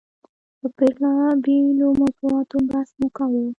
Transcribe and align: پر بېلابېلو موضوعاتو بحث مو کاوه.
پر 0.61 0.67
بېلابېلو 0.77 1.87
موضوعاتو 1.99 2.57
بحث 2.69 2.89
مو 2.99 3.07
کاوه. 3.17 3.43